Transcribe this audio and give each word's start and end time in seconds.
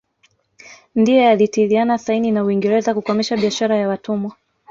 Ndiye 0.95 1.29
alitiliana 1.29 1.97
saini 1.97 2.31
na 2.31 2.43
Uingereza 2.43 2.93
kukomesha 2.93 3.37
biashara 3.37 3.75
ya 3.75 3.87
watumwa 3.87 4.35